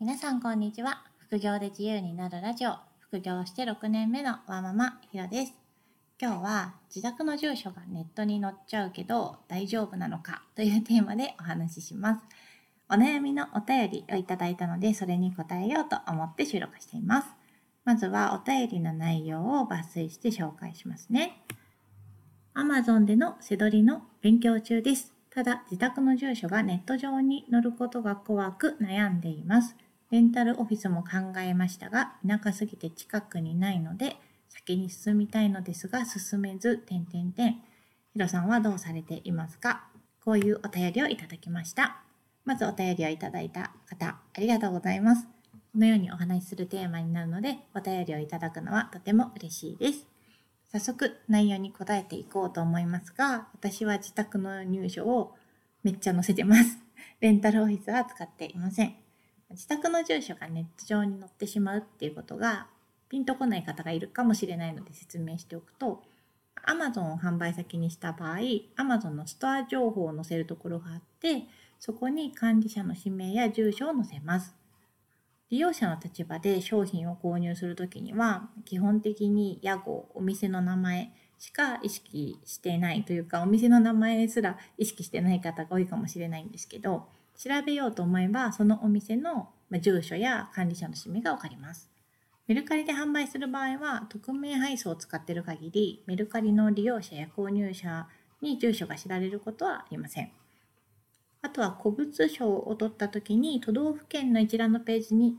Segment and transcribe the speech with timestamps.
[0.00, 1.02] 皆さんこんにちは。
[1.18, 5.54] 副業で自由になるラジオ、副業して6年目のワーママひろです。
[6.22, 12.24] 今日は自宅の住所がネットに載っちゃうけど大丈夫なのかというテーマでお話しします。
[12.88, 17.28] お悩みのお便りをいただいたのでそれに答えようと思って収録しています。
[17.84, 21.42] まずはお便りの内容を抜粋して紹介しますね。
[22.54, 25.12] Amazon での背取りの勉強中です。
[25.30, 29.74] ただ自宅の住所がネット上に載ることが怖く悩んでいます。
[30.10, 34.16] レンタルオフィスも考えましたが、田舎すぎて近くにないので、
[34.48, 37.60] 先に進みたいのですが、進めず、点々点。
[38.14, 39.84] ヒロさんはどうされていますか？
[40.24, 42.02] こういうお便りをいただきました。
[42.46, 45.26] まずお便りをいただいた方、ありがとうございます。
[45.52, 50.06] このようにお話しするテーマになるので、お便りをいただくのはとても嬉しいです。
[50.72, 55.34] 早速内容に答えていこうと思いますが、私は自宅の入所を
[55.82, 56.78] めっちゃ載せてます。
[57.20, 58.94] レンタルオフィスは使っていません。
[59.50, 62.66] 自宅の住所がネット上に載ってしまうっていうことが
[63.08, 66.02] ピンとこない方がいるかもしれないので説明しておくと
[66.66, 68.38] Amazon を販売先にした場合
[68.76, 71.44] Amazon のストア情報を載せるところがあって
[71.78, 74.54] そこに管理者の氏名や住所を載せます。
[75.50, 87.08] 利用者の立場で商品を購入するときには基本的に屋号お店の名前しか意識してないというかお店の名前すら意識してない方が多いかもしれないんですけど
[87.38, 91.88] 調べようと思えばそのお店の住所や管理者の氏名がわかります。
[92.48, 98.08] メルカリで販売する場合は匿名配送を使っている限りメルカリの利用者や購入者
[98.40, 100.30] に住所が知られることはありません。
[101.40, 105.36] あとは古物商を取った時に都道府県の一覧のページに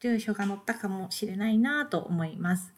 [0.00, 2.74] 住所が載ったかもしれないなと思います。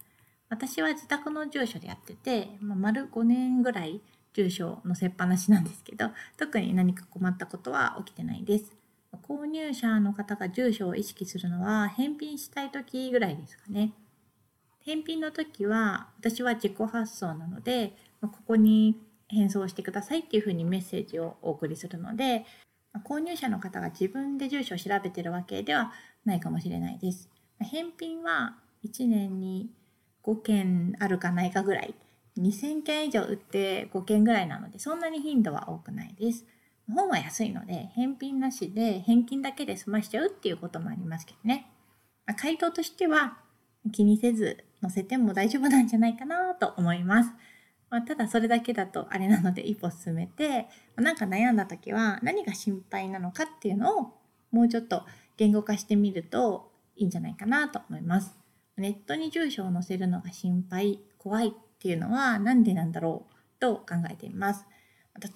[0.50, 4.00] 私は自宅の住所でやってて、まあ、丸5年ぐらい
[4.34, 8.72] 住所を載せっぱなしなんですけど、特に何か困ったことは起きてないです。
[9.26, 13.92] 購入者の方が住所を意識するのは返品したい時ぐらいですかね。
[14.80, 22.46] 返品の時は私は自己発送なので、ここに返送してくださいっていうふうにメッセージをお送りするので、
[23.04, 25.92] 購入者の方が自分で住所を調べてるわけでは
[26.24, 27.28] ないかもしれないです。
[27.60, 29.70] 返品は1年に
[30.22, 31.94] 5件あるかないかぐらい
[32.38, 36.46] 2000件以上売って5件ぐらいなので、そんなに頻度は多くないです。
[36.92, 41.70] 本は安いので、返品なしで返金だけで済ましちゃうっていうこともありますけどね。
[42.26, 43.38] まあ、回答としては
[43.92, 47.30] 気にせず載せても大丈夫なんじゃないかなと思います。
[47.90, 54.14] まあ、ただそれだけだとあれなので一歩進めて、なんか悩んだ時は何が心配なのかっていうのを
[54.50, 55.04] もうちょっと
[55.36, 58.36] 言語化してみるといいんじゃないかなと思います。
[58.76, 64.66] ネットに住所を載せるのが心配、怖いっていうのは何でなんだろうと考えています。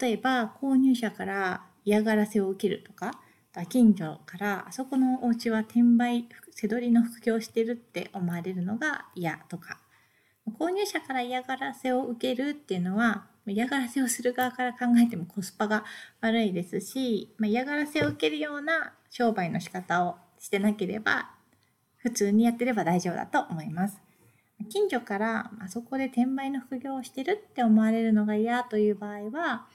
[0.01, 3.13] 例えば購入者から嫌がらせを受けるとか
[3.69, 9.79] 近所からあそこのお家は転売背取りの副業してるって思われるのが嫌とか
[10.59, 15.85] 購入者から嫌がらせを受けるっていうのは嫌がらせをする側から考えてもコスパが
[16.21, 21.31] 悪いですし、ま、嫌がらせを受けるような商売の仕方をしてなければ
[21.97, 24.12] 普通にやってれば大丈夫だと思います。
[24.73, 29.67] 近所からあそこで転売の副業をしてるって思われるのが嫌という場合は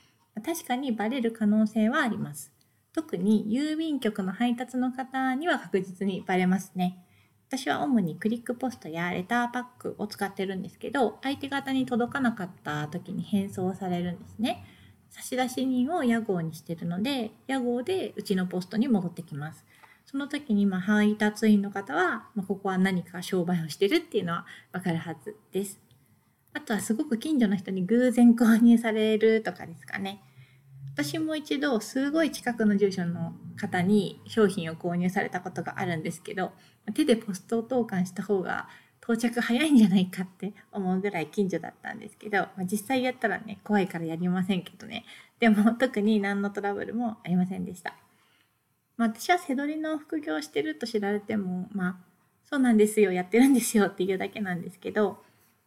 [0.43, 2.51] 確かにバレる可能性はあります。
[2.93, 7.05] 特に郵便局の配達の方には確実にバレますね。
[7.47, 14.65] 私は主にクリックポストやレターパックを使ってるんですけど相手方に届かなかった時に返送されるんですね。
[15.11, 19.63] 差出人を屋号にしてるので屋号でうちのポストに戻ってきます。
[20.09, 25.79] その時にまあ配達員の方は、まあ、ここは何か商売をしてるっていうのはわかるはずです。
[26.53, 30.23] あとはすごく近所の人に偶然購入されるとかですかね。
[30.93, 36.53] 私も一度すごい近くの住所の方に商品を購入されたことがあるんですけど
[36.95, 38.67] 手でポスト投函した方が
[39.03, 45.05] 到着早いんじゃないかって思うぐらい近所だったんですけど、まあ、実際やったらね怖いからやりませんけどね
[45.39, 47.93] でも特に何のトラブルもありませんでした。
[48.97, 51.97] まあ、私は背取りの副業をしてると知られても、まあ、
[52.49, 55.23] そうなんですよ、やってるんですよっていうだけなんですけど、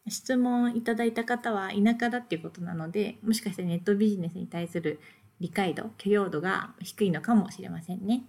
[0.08, 4.98] 質問いただいた方は田舎だっていうことなので、もしかしてネットビジネスに対する
[5.40, 8.24] 理解度、許容度が低いのかもしれませんね。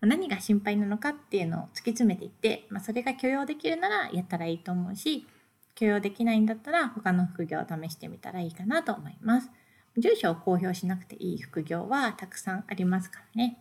[0.00, 5.26] 何が心配なのかっていうのを突き詰めていって、まあ、それが許容できるならやったらいいと思うし、
[5.74, 9.50] 許容できないんだったら他の副業を試してみたらいいかなと思います。
[9.96, 13.58] 住所を公表しなくていい副業はたくさんありますからね。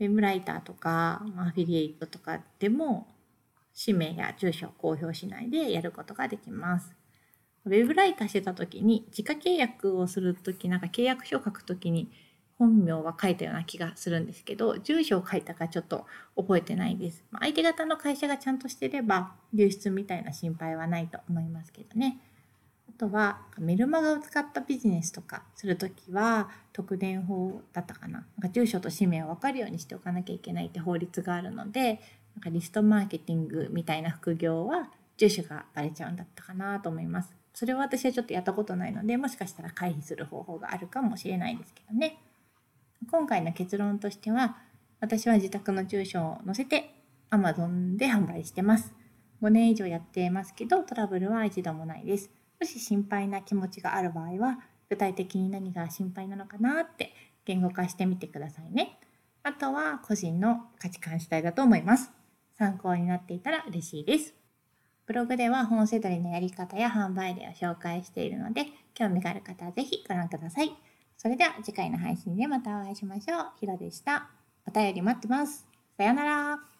[0.00, 3.06] ウェブライターとか、アフィリエイトとかでも、
[3.72, 6.94] 氏名や住所を公表しないでやることができます。
[7.64, 12.10] ウェブライターしてた時に、自家契約をする時、なんか契約書を書く時に、
[12.62, 16.06] 本名は書いたような気がするんですけど住所を書いたかちょっと
[16.36, 22.18] 覚えてないです、ま、相手方の会社がちゃんとしてれば流出みたいな心配はないと思いますけどね
[23.02, 32.00] とはメルマガを使ったビジネスとかするときは特電法だったかななんか住所と氏名を分かるようにしておかなきゃいけないって法律があるので
[32.36, 37.34] なんかリストマーケティングみたいな副業は住所がバレちゃうんだったかなと思います。
[37.52, 42.18] それは私はちょっとやったことないのでもしかしたら回避する方法があるかもしれないですけどね。
[43.10, 44.56] 今回の結論としては
[45.00, 46.94] 私は自宅の住所を載せて
[47.30, 48.94] Amazon で販売してます。
[49.42, 52.30] 5年以上やってますけどトラブルは一度もないです。
[52.62, 57.12] もし心配な気持ちがある場合は具体的に何が心配なのかなって
[57.44, 59.00] 言語化してみてくださいね。
[59.42, 62.12] あとは個人の価値観次第だと思います。
[62.56, 64.34] 参考になっていたら嬉しいです。
[65.06, 70.70] ブログでは本セドリのやり方や販売例を紹介しているので、興味がある方はぜひご覧ください。
[71.18, 73.46] それでは次回の配信でまたお会いしましょう。
[73.58, 74.30] ひろでした。
[74.68, 75.66] お便り待ってます。
[75.96, 76.71] さようなら。